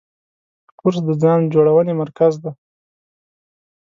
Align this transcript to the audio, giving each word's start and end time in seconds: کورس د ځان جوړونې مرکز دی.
کورس 0.79 0.97
د 1.07 1.09
ځان 1.21 1.39
جوړونې 1.53 1.93
مرکز 2.01 2.33
دی. 2.43 2.51